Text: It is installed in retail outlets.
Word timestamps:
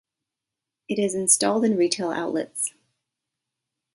It 0.89 0.97
is 0.97 1.13
installed 1.13 1.63
in 1.63 1.77
retail 1.77 2.09
outlets. 2.09 2.73